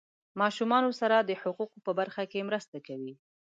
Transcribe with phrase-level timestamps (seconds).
[0.41, 3.13] ماشومانو سره د حقوقو په برخه کې مرسته کوي.